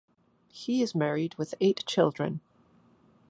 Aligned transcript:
He 0.49 0.81
is 0.81 0.95
married 0.95 1.35
with 1.35 1.53
eight 1.61 1.85
children. 1.85 2.41